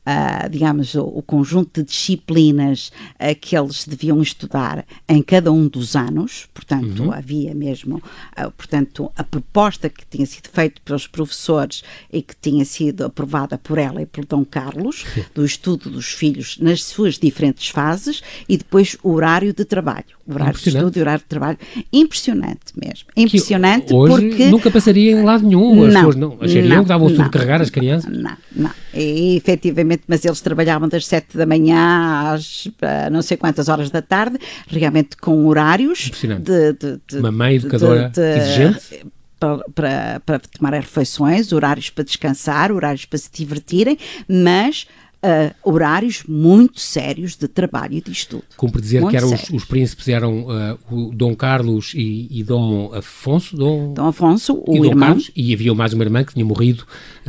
[0.05, 5.67] uh, digamos, o, o, conjunto de disciplinas uh, que eles deviam estudar em cada um
[5.67, 7.13] dos anos, portanto, uhum.
[7.13, 12.65] havia mesmo, uh, portanto, a proposta que tinha sido feita pelos professores e que tinha
[12.65, 17.69] sido aprovada por ela e pelo Dom Carlos, do estudo dos filhos nas suas diferentes
[17.69, 20.21] fases e depois o horário de trabalho.
[20.27, 21.57] O horário de estudo e horário de trabalho.
[21.91, 23.09] Impressionante mesmo.
[23.17, 24.45] Impressionante que hoje porque.
[24.45, 25.83] Nunca passaria em lado nenhum.
[25.83, 28.11] As não, pessoas não achariam que davam carregar as crianças.
[28.11, 28.71] Não, não.
[28.93, 32.67] E efetivamente, mas eles trabalhavam das 7 da manhã às
[33.11, 38.09] não sei quantas horas da tarde, realmente com horários de, de, de, Uma mãe educadora
[38.09, 39.05] de, exigente
[39.41, 44.85] para, para, para tomar as refeições, horários para descansar, horários para se divertirem, mas
[45.23, 48.43] Uh, horários muito sérios de trabalho e de estudo.
[48.57, 52.43] Cumpre dizer muito que eram os, os, príncipes eram uh, o Dom Carlos e, e,
[52.43, 53.55] Dom Afonso.
[53.55, 55.09] Dom, Dom Afonso, o e irmão.
[55.09, 56.87] Carlos, e havia mais uma irmã que tinha morrido,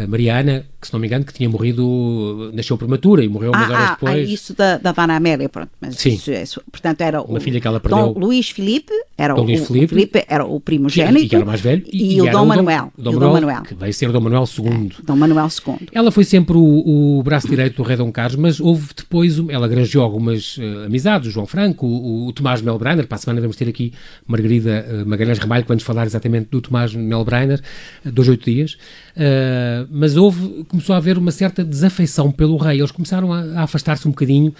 [0.08, 3.72] Mariana, que se não me engano, que tinha morrido, nasceu prematura e morreu umas ah,
[3.72, 4.14] horas ah, depois.
[4.14, 5.70] Ah, isso da, da Dona Amélia, pronto.
[5.80, 6.10] Mas Sim.
[6.10, 8.12] Isso, isso, portanto, era Uma o filha que ela perdeu.
[8.12, 11.24] Dom Luís Filipe, era Dom o, Luís o Filipe, Filipe era o primogênito.
[11.24, 11.84] E que era o mais velho.
[11.90, 12.92] E, o era Dom Manuel.
[12.98, 13.62] Dom, e o Manuel, Dom Manuel.
[13.62, 14.92] Que vai ser Dom Manuel II.
[14.98, 15.88] É, Dom Manuel II.
[15.92, 19.68] Ela foi sempre o, o, braço direito do rei Dom Carlos, mas houve depois, ela
[19.68, 23.56] granjeou algumas uh, amizades, o João Franco, o, o Tomás Melbrenner, para a semana vamos
[23.56, 23.92] ter aqui
[24.26, 27.60] Margarida uh, Magalhães Ramalho, nos falar exatamente do Tomás Melbrenner,
[28.04, 28.76] uh, dois oito dias,
[29.16, 33.62] uh, mas houve, começou a haver uma certa desafeição pelo rei, eles começaram a, a
[33.62, 34.52] afastar-se um bocadinho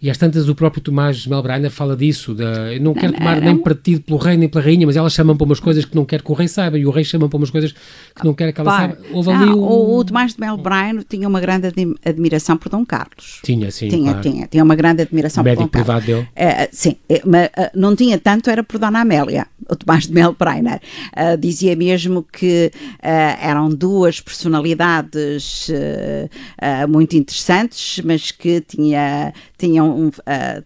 [0.00, 3.56] e às tantas o próprio Tomás Melbrenner fala disso, eu não, quero tomar não, nem
[3.56, 6.22] partido pelo rei nem pela rainha, mas elas chamam para umas coisas que não quer
[6.22, 8.60] que o rei saiba, e o rei chama para umas coisas que não quer que
[8.60, 8.98] ela saiba.
[9.10, 9.58] Houve ali um...
[9.58, 11.72] o, o Tomás de Melbrenner tinha uma grande
[12.04, 13.40] admiração por Dom Carlos.
[13.42, 14.20] Tinha, sim, tinha, claro.
[14.20, 16.24] tinha, tinha uma grande admiração por Dom privado Carlos.
[16.24, 16.28] dele.
[16.36, 20.80] É, sim, é, mas não tinha tanto, era por Dona Amélia, o Tomás de Melbrenner.
[21.12, 30.10] Uh, dizia mesmo que uh, eram duas personalidades uh, muito interessantes, mas que tinha, tinham,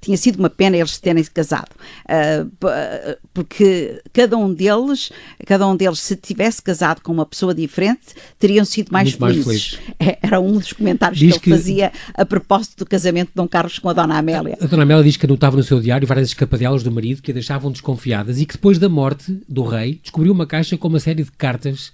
[0.00, 1.70] tinha sido uma pena eles terem se casado.
[3.32, 5.10] porque cada um deles,
[5.46, 9.46] cada um deles, se tivesse casado com uma pessoa diferente, teriam sido mais felizes.
[9.46, 13.34] Mais é, era um dos comentários Diz que ele fazia a propósito do casamento de
[13.34, 14.58] Dom Carlos com a Dona Amélia.
[14.60, 17.34] A Dona Amélia diz que anotava no seu diário várias escapadelas do marido que a
[17.34, 21.24] deixavam desconfiadas e que depois da morte do rei descobriu uma caixa com uma série
[21.24, 21.92] de cartas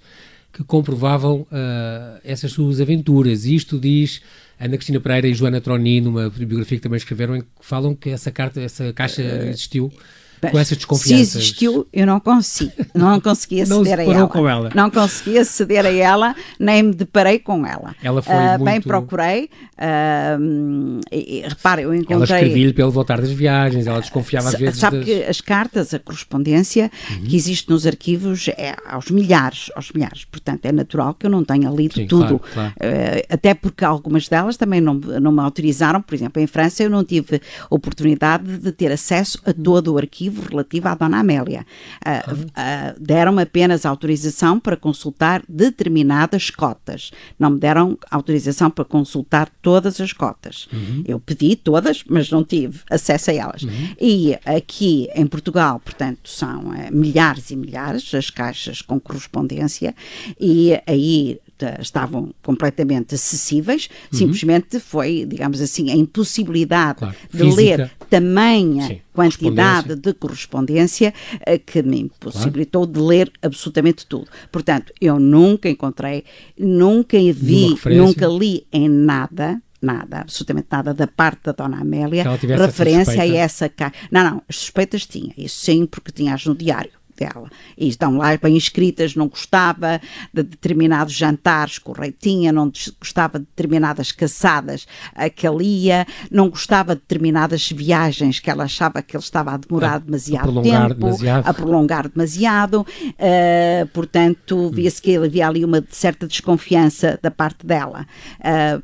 [0.51, 3.45] que comprovavam uh, essas suas aventuras.
[3.45, 4.21] E isto diz
[4.59, 8.09] Ana Cristina Pereira e Joana Troni, numa biografia que também escreveram, em que falam que
[8.09, 9.91] essa carta, essa caixa existiu
[10.39, 11.31] com essas desconfianças.
[11.31, 12.71] Se existiu, eu não consigo.
[12.93, 14.27] Não conseguia não ceder se a ela.
[14.27, 14.71] com ela.
[14.73, 17.95] Não conseguia ceder a ela, nem me deparei com ela.
[18.03, 18.63] Ela foi uh, muito...
[18.63, 19.49] Bem procurei.
[19.77, 22.15] Uh, e, e, repare, eu encontrei...
[22.15, 25.05] Ela escrevia-lhe pelo voltar das viagens, ela desconfiava às vezes Sabe das...
[25.05, 27.25] que as cartas, a correspondência uhum.
[27.25, 30.25] que existe nos arquivos é aos milhares, aos milhares.
[30.25, 32.39] Portanto, é natural que eu não tenha lido Sim, tudo.
[32.39, 32.73] Claro, claro.
[32.77, 36.01] Uh, até porque algumas delas também não, não me autorizaram.
[36.01, 40.26] Por exemplo, em França eu não tive oportunidade de ter acesso a todo o arquivo
[40.29, 41.65] relativo à Dona Amélia.
[42.05, 47.11] Uh, uh, deram-me apenas autorização para consultar determinadas cotas.
[47.39, 50.67] Não me deram autorização para consultar todas as cotas.
[50.71, 51.03] Uhum.
[51.07, 53.63] Eu pedi todas, mas não tive acesso a elas.
[53.63, 53.95] Uhum.
[53.99, 59.95] E aqui em Portugal, portanto, são uh, milhares e milhares as caixas com correspondência
[60.39, 61.39] e aí
[61.79, 64.19] estavam completamente acessíveis, uhum.
[64.19, 67.15] simplesmente foi, digamos assim, a impossibilidade claro.
[67.31, 67.55] de Física.
[67.55, 69.01] ler tamanha Sim.
[69.13, 72.99] quantidade de correspondência uh, que me impossibilitou claro.
[72.99, 74.27] de ler absolutamente tudo.
[74.51, 76.23] Portanto, eu nunca encontrei,
[76.57, 82.23] nunca vi, nunca li em nada nada, absolutamente nada da parte da Dona Amélia,
[82.57, 83.93] referência a essa caixa.
[84.11, 87.49] Não, não, as suspeitas tinha, isso sim, porque tinhas no diário dela.
[87.77, 89.99] E estão lá bem escritas, não gostava
[90.33, 95.63] de determinados jantares que o rei tinha, não gostava de determinadas caçadas a que ele
[95.63, 99.99] ia, não gostava de determinadas viagens que ela achava que ele estava a demorar a,
[99.99, 101.47] demasiado a tempo, demasiado.
[101.47, 102.81] a prolongar demasiado.
[102.81, 108.05] Uh, portanto, via-se que havia ali uma certa desconfiança da parte dela
[108.39, 108.83] uh,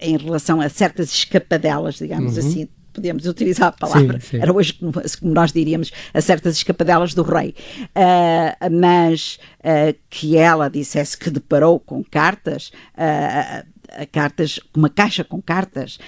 [0.00, 2.38] em relação a certas escapadelas, digamos uhum.
[2.38, 4.42] assim, podíamos utilizar a palavra, sim, sim.
[4.42, 10.36] era hoje como, como, nós diríamos, a certas escapadelas do rei, uh, mas uh, que
[10.36, 13.66] ela dissesse que deparou com cartas, uh,
[14.12, 15.98] cartas, uma caixa com cartas,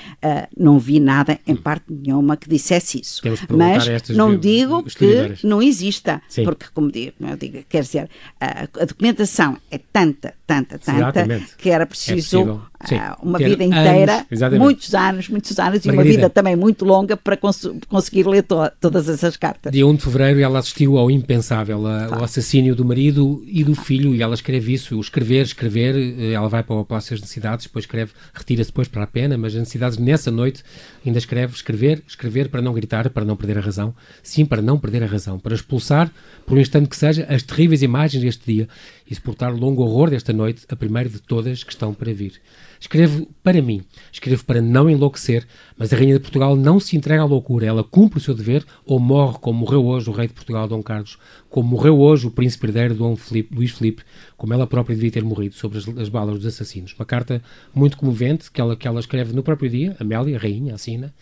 [0.55, 3.23] não vi nada em parte nenhuma que dissesse isso.
[3.49, 6.45] Mas não digo que não exista, sim.
[6.45, 11.57] porque como digo, eu digo, quer dizer, a, a documentação é tanta, tanta, tanta, Exatamente.
[11.57, 15.89] que era preciso Sim, uma vida inteira, anos, muitos anos, muitos anos, Margarida.
[15.89, 19.71] e uma vida também muito longa para cons conseguir ler to todas essas cartas.
[19.71, 23.75] Dia 1 de fevereiro ela assistiu ao impensável, a, ao assassínio do marido e do
[23.75, 27.21] filho, e ela escreve isso, o escrever, escrever, eh, ela vai para o Palácio das
[27.21, 30.65] Necessidades, depois escreve, retira-se depois para a pena, mas as necessidades nessa noite
[31.05, 34.79] ainda escreve, escrever, escrever para não gritar, para não perder a razão, sim, para não
[34.79, 36.11] perder a razão, para expulsar,
[36.47, 38.69] por um instante que seja, as terríveis imagens deste dia
[39.11, 42.41] e suportar o longo horror desta noite, a primeira de todas que estão para vir.
[42.79, 45.47] Escrevo para mim, escrevo para não enlouquecer,
[45.77, 48.65] mas a Rainha de Portugal não se entrega à loucura, ela cumpre o seu dever
[48.87, 51.19] ou morre como morreu hoje o rei de Portugal, Dom Carlos,
[51.51, 54.03] como morreu hoje o príncipe herdeiro Dom Filipe, Luís Filipe,
[54.37, 56.95] como ela própria devia ter morrido sobre as, as, balas dos assassinos.
[56.99, 57.43] Uma carta
[57.75, 61.13] muito comovente que ela, que ela escreve no próprio dia, Amélia, a rainha, assina,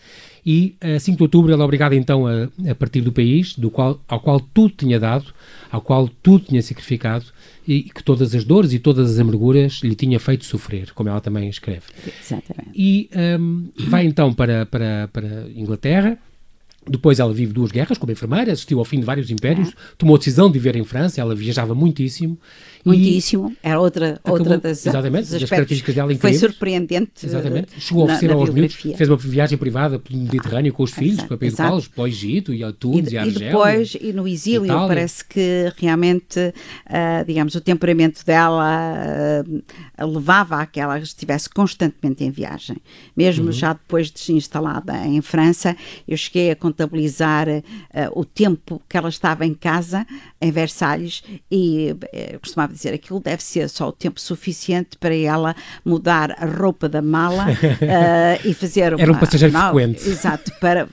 [0.45, 3.69] e a 5 de outubro ela é obrigada então a, a partir do país, do
[3.69, 5.25] qual, ao qual tudo tinha dado,
[5.71, 7.25] ao qual tudo tinha sacrificado,
[7.67, 11.21] e que todas as dores e todas as amarguras lhe tinha feito sofrer, como ela
[11.21, 11.83] também escreve.
[12.19, 12.71] Exatamente.
[12.73, 16.17] E um, vai então para, para, para Inglaterra.
[16.87, 20.17] Depois ela vive duas guerras como enfermeira, assistiu ao fim de vários impérios, tomou a
[20.17, 22.39] decisão de viver em França, ela viajava muitíssimo
[22.85, 23.55] Muitíssimo.
[23.61, 26.39] Era outra, acabou, outra das, exatamente, das características dela incríveis.
[26.39, 27.25] Foi surpreendente.
[27.25, 27.79] Exatamente.
[27.79, 31.37] Chegou a oferecer aos miúdos, fez uma viagem privada pelo Mediterrâneo com os filhos, para
[31.37, 33.47] Pedro Carlos, para o Egito e a Tunis e, e a Argélia.
[33.47, 34.87] E depois, e no exílio, Itália.
[34.87, 42.23] parece que realmente, uh, digamos, o temperamento dela uh, levava a que ela estivesse constantemente
[42.23, 42.77] em viagem.
[43.15, 43.51] Mesmo uhum.
[43.51, 45.75] já depois de se instalada em França,
[46.07, 47.63] eu cheguei a contabilizar uh,
[48.13, 50.05] o tempo que ela estava em casa,
[50.41, 51.95] em Versalhes, e
[52.69, 56.87] eu costumava dizer, aquilo deve ser só o tempo suficiente para ela mudar a roupa
[56.87, 57.47] da mala
[58.45, 59.01] e fazer uma...
[59.01, 60.07] Era um passageiro não, frequente.
[60.07, 60.87] Exato, para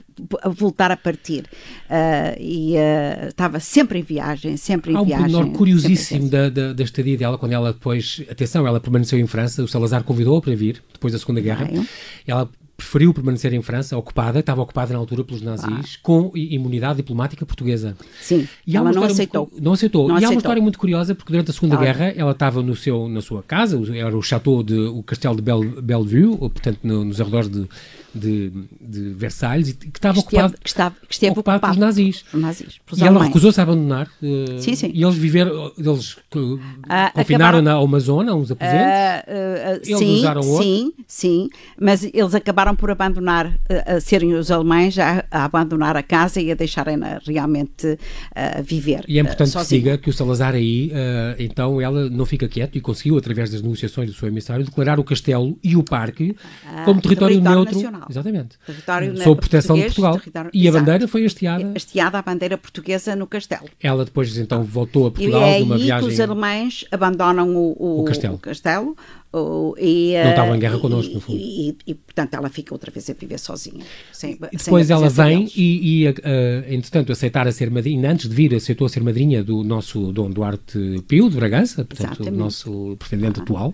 [0.55, 1.45] voltar a partir.
[1.89, 5.35] Uh, e uh, estava sempre em viagem, sempre em Há um viagem.
[5.35, 9.27] Há um curiosíssimo da, da, da, estadia dela, quando ela depois, atenção, ela permaneceu em
[9.27, 11.65] França, o Salazar convidou-a para vir, depois da Segunda Guerra.
[11.65, 11.85] Vai.
[12.25, 15.99] Ela preferiu permanecer em França, ocupada, estava ocupada na altura pelos nazis, ah.
[16.03, 17.97] com imunidade diplomática portuguesa.
[18.21, 19.49] Sim, e ela não aceitou.
[19.51, 20.07] Muito, não aceitou.
[20.07, 20.29] Não e aceitou.
[20.29, 21.75] há uma história muito curiosa, porque durante a Segunda.
[21.75, 25.41] Guerra ela estava no seu, na sua casa, era o chateau, de, o castelo de
[25.81, 27.67] Bellevue, portanto no, nos arredores de,
[28.13, 32.25] de, de Versalhes, que estava ocupado, que estava, que esteve ocupado, ocupado pelos nazis.
[32.33, 34.07] nazis e ela recusou-se a abandonar.
[34.21, 34.91] Uh, sim, sim.
[34.93, 36.59] E eles viveram, eles uh,
[37.13, 38.77] confinaram na uma zona, uns aposentos.
[38.77, 40.63] Uh, eles sim, usaram outro.
[40.63, 46.03] Sim, sim, mas eles acabaram por abandonar, a serem os alemães a, a, abandonar a
[46.03, 47.97] casa e a deixarem-na realmente
[48.63, 49.03] viver.
[49.07, 50.91] E é importante que siga que o Salazar aí,
[51.39, 55.03] então, ela não fica quieto e conseguiu, através das negociações do seu emissário, declarar o
[55.03, 56.35] castelo e o parque
[56.85, 57.75] como território, território neutro.
[57.75, 58.06] Nacional.
[58.09, 58.57] Exatamente.
[58.65, 60.19] Território Sob proteção de Portugal.
[60.53, 61.73] E a bandeira foi hasteada.
[61.75, 63.65] Hasteada a bandeira portuguesa no castelo.
[63.81, 66.07] Ela depois então voltou a Portugal e é numa viagem.
[66.07, 68.35] que os alemães abandonam o, o, o castelo.
[68.35, 68.95] O castelo
[69.77, 71.37] e, não estavam em guerra connosco, no fundo.
[71.37, 73.83] E, e, e, portanto, ela fica outra vez a viver sozinha.
[74.11, 76.13] Sem, e depois ela vem e, e uh,
[76.69, 80.31] entretanto, aceitar a ser madrinha, antes de vir, aceitou a ser madrinha do nosso Dom
[80.31, 82.35] Duarte Pio de Bragança, portanto, Exatamente.
[82.35, 83.43] o nosso pretendente ah.
[83.43, 83.73] atual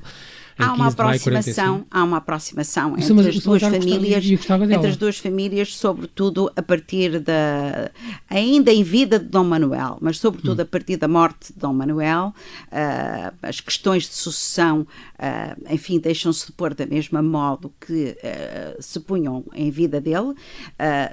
[0.58, 5.76] há uma aproximação, há uma aproximação entre mas, as duas famílias, entre as duas famílias,
[5.76, 7.92] sobretudo a partir da
[8.30, 10.64] ainda em vida de Dom Manuel, mas sobretudo hum.
[10.64, 12.34] a partir da morte de Dom Manuel,
[12.68, 19.00] uh, as questões de sucessão, uh, enfim, deixam-se pôr da mesma modo que uh, se
[19.00, 20.34] punham em vida dele,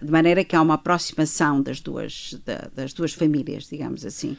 [0.03, 4.37] de maneira que há uma aproximação das duas da, das duas famílias, digamos assim.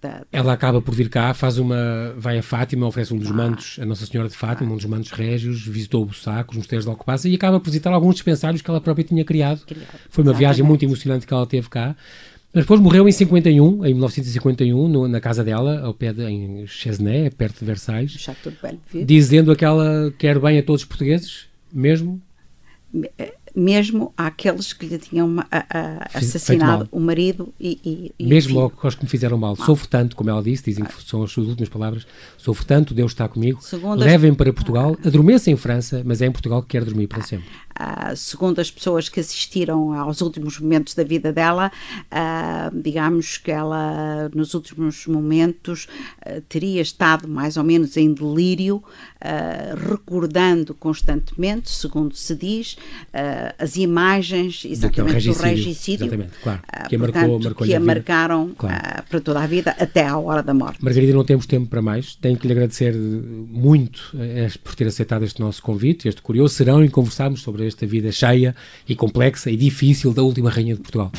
[0.00, 2.14] Da, Ela acaba por vir cá, faz uma.
[2.16, 3.34] vai a Fátima, oferece um dos ah.
[3.34, 4.74] mantos a Nossa Senhora de Fátima, ah.
[4.74, 7.92] um dos mantos régios, visitou o Bussaco, os mosteiros de Alcobaça e acaba por visitar
[7.92, 9.64] alguns dispensários que ela própria tinha criado.
[9.64, 9.86] criado.
[10.10, 10.38] Foi uma Exatamente.
[10.38, 11.96] viagem muito emocionante que ela teve cá.
[12.52, 16.66] Mas depois morreu em 51, em 1951, no, na casa dela, ao pé de, em
[16.66, 18.26] Chesnay, perto de Versailles,
[19.04, 22.20] dizendo aquela quer bem a todos os portugueses, mesmo
[23.18, 28.78] eh, mesmo àqueles que lhe tinham a, a, assassinado o marido e, e mesmo logo
[28.82, 29.56] aos que me fizeram mal.
[29.56, 29.66] mal.
[29.66, 33.12] Sofro tanto, como ela disse, dizem que são as suas últimas palavras, sofro tanto, Deus
[33.12, 33.58] está comigo,
[33.96, 37.46] levem para Portugal, adormeça em França, mas é em Portugal que quer dormir para sempre.
[37.78, 41.70] Uh, segundo as pessoas que assistiram aos últimos momentos da vida dela,
[42.06, 45.86] uh, digamos que ela nos últimos momentos
[46.26, 48.82] uh, teria estado mais ou menos em delírio,
[49.88, 52.76] recordando constantemente, segundo se diz,
[53.58, 59.02] as imagens exatamente do regicídio, exatamente, claro, que a, marcou, marcou que a marcaram claro.
[59.10, 60.82] para toda a vida até à hora da morte.
[60.84, 62.14] Margarida, não temos tempo para mais.
[62.14, 64.16] Tenho que lhe agradecer muito
[64.62, 68.54] por ter aceitado este nosso convite, este curioso serão, e conversarmos sobre esta vida cheia
[68.88, 71.12] e complexa e difícil da última Rainha de Portugal.